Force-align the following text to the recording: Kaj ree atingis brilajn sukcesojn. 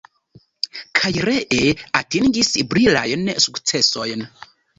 Kaj 0.99 1.11
ree 1.29 1.73
atingis 1.99 2.49
brilajn 2.73 3.31
sukcesojn. 3.47 4.27